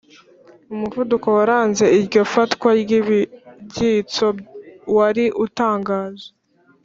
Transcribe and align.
umuvuduko 0.73 1.27
waranze 1.37 1.85
iryo 1.97 2.21
fatwa 2.33 2.69
ry'ibyitso 2.81 4.27
wari 4.95 5.25
utangaje. 5.45 6.27